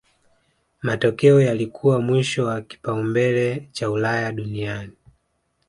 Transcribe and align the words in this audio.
Matokeo 0.83 1.39
yake 1.39 1.47
yalikuwa 1.47 2.01
mwisho 2.01 2.45
wa 2.45 2.61
kipaumbele 2.61 3.69
cha 3.71 3.91
Ulaya 3.91 4.31
duniani 4.31 4.93